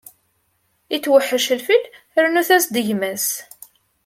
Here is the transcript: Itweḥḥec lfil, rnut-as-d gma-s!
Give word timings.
Itweḥḥec 0.95 1.47
lfil, 1.59 1.83
rnut-as-d 2.23 2.75
gma-s! 2.87 3.27